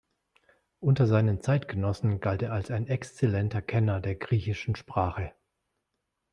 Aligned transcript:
Unter 0.79 1.05
seinen 1.05 1.41
Zeitgenossen 1.43 2.19
galt 2.21 2.41
er 2.41 2.53
als 2.53 2.71
ein 2.71 2.87
exzellenter 2.87 3.61
Kenner 3.61 4.01
der 4.01 4.15
griechischen 4.15 4.75
Sprache. 4.75 5.31